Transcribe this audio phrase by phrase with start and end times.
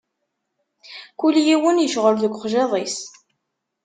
[1.19, 2.97] Kul yiwen icɣel deg uxjiḍ-is.